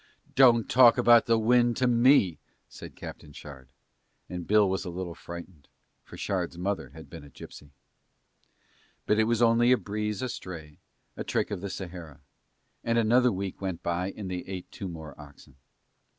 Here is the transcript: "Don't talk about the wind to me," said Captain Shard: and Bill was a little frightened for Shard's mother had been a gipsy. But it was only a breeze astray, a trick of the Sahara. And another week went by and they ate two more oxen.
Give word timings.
"Don't 0.33 0.67
talk 0.67 0.97
about 0.97 1.27
the 1.27 1.37
wind 1.37 1.77
to 1.77 1.85
me," 1.85 2.39
said 2.67 2.95
Captain 2.95 3.33
Shard: 3.33 3.69
and 4.27 4.47
Bill 4.47 4.67
was 4.67 4.83
a 4.83 4.89
little 4.89 5.13
frightened 5.13 5.67
for 6.03 6.17
Shard's 6.17 6.57
mother 6.57 6.89
had 6.89 7.07
been 7.07 7.23
a 7.23 7.29
gipsy. 7.29 7.69
But 9.05 9.19
it 9.19 9.25
was 9.25 9.43
only 9.43 9.71
a 9.71 9.77
breeze 9.77 10.23
astray, 10.23 10.79
a 11.15 11.23
trick 11.23 11.51
of 11.51 11.61
the 11.61 11.69
Sahara. 11.69 12.21
And 12.83 12.97
another 12.97 13.31
week 13.31 13.61
went 13.61 13.83
by 13.83 14.11
and 14.17 14.31
they 14.31 14.43
ate 14.47 14.71
two 14.71 14.87
more 14.87 15.13
oxen. 15.21 15.55